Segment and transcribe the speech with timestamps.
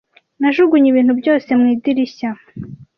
[0.41, 2.29] najugunye ibintu byose mu idirishya